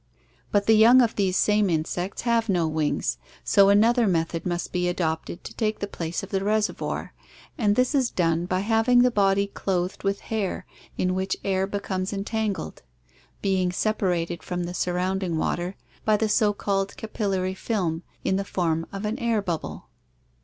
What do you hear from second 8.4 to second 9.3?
by having the